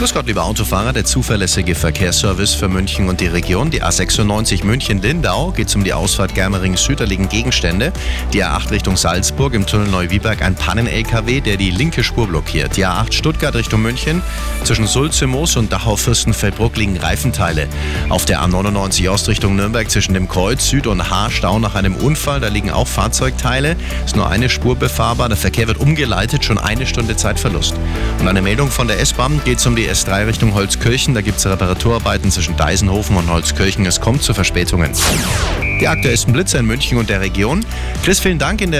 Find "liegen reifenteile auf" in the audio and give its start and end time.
16.78-18.24